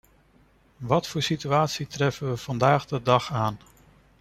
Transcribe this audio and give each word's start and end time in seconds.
Wat 0.77 1.07
voor 1.07 1.21
situatie 1.21 1.87
treffen 1.87 2.29
we 2.29 2.37
vandaag 2.37 2.85
de 2.85 3.01
dag 3.03 3.31
aan? 3.31 3.57